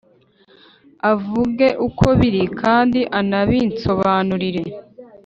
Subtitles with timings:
[1.11, 4.63] avuge uko biri, kandi anabinsobanurire!